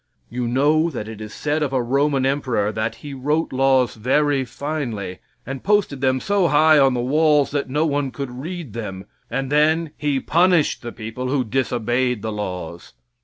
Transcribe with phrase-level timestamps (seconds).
[0.31, 4.43] You know that it is said of a Roman emperor that he wrote laws very
[4.43, 9.05] finely, and posted them so high on the walls that no one could read them,
[9.29, 12.93] and then he punished the people who disobeyed the laws.